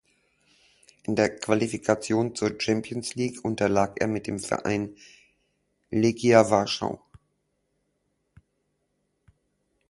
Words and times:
In 1.03 1.15
der 1.15 1.37
Qualifikation 1.37 2.33
zur 2.33 2.59
Champions 2.59 3.13
League 3.13 3.45
unterlag 3.45 4.01
er 4.01 4.07
mit 4.07 4.25
dem 4.25 4.39
Verein 4.39 4.95
Legia 5.91 6.49
Warschau. 6.49 6.99